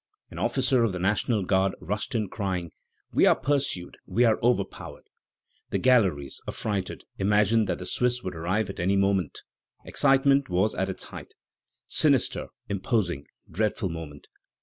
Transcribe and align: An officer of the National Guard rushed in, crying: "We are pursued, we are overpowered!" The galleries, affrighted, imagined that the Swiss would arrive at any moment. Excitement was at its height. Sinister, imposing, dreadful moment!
An 0.31 0.39
officer 0.39 0.83
of 0.83 0.93
the 0.93 0.99
National 0.99 1.43
Guard 1.43 1.75
rushed 1.79 2.15
in, 2.15 2.27
crying: 2.27 2.71
"We 3.13 3.27
are 3.27 3.35
pursued, 3.35 3.97
we 4.07 4.25
are 4.25 4.39
overpowered!" 4.41 5.03
The 5.69 5.77
galleries, 5.77 6.41
affrighted, 6.47 7.03
imagined 7.19 7.69
that 7.69 7.77
the 7.77 7.85
Swiss 7.85 8.23
would 8.23 8.33
arrive 8.33 8.71
at 8.71 8.79
any 8.79 8.95
moment. 8.95 9.43
Excitement 9.85 10.49
was 10.49 10.73
at 10.73 10.89
its 10.89 11.03
height. 11.03 11.35
Sinister, 11.87 12.47
imposing, 12.67 13.25
dreadful 13.47 13.89
moment! 13.89 14.27